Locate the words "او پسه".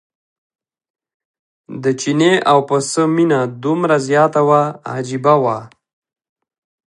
2.51-3.03